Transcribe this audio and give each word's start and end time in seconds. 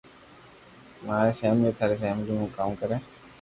مارو 1.05 1.37
فيملي 1.41 1.71
ٿاري 1.81 1.95
فيملو 2.01 2.37
ڪاو 2.57 2.71
ڪري 2.81 2.95
ھي 2.99 3.01